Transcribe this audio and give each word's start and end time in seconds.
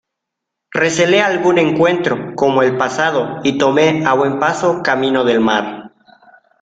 recelé 0.73 1.21
algún 1.21 1.59
encuentro 1.59 2.33
como 2.35 2.63
el 2.63 2.75
pasado 2.75 3.39
y 3.43 3.59
tomé 3.59 4.03
a 4.07 4.13
buen 4.13 4.39
paso 4.39 4.81
camino 4.81 5.23
del 5.25 5.41
mar. 5.41 5.91